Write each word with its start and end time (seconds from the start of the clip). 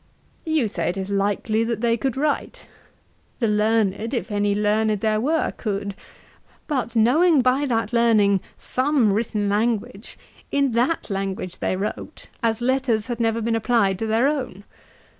You 0.47 0.67
say 0.67 0.89
it 0.89 0.97
is 0.97 1.11
likely 1.11 1.63
that 1.63 1.79
they 1.81 1.95
could 1.95 2.17
write. 2.17 2.65
The 3.37 3.47
learned, 3.47 4.15
if 4.15 4.31
any 4.31 4.55
learned 4.55 4.99
there 4.99 5.21
were, 5.21 5.51
could; 5.55 5.93
but 6.65 6.95
knowing 6.95 7.41
by 7.43 7.67
that 7.67 7.93
learning, 7.93 8.39
some 8.57 9.13
written 9.13 9.47
language, 9.47 10.17
in 10.51 10.71
that 10.71 11.11
language 11.11 11.59
they 11.59 11.75
wrote, 11.75 12.29
as 12.41 12.61
letters 12.61 13.05
had 13.05 13.19
never 13.19 13.41
been 13.41 13.55
applied 13.55 13.99
to 13.99 14.07
their 14.07 14.27
own. 14.27 14.63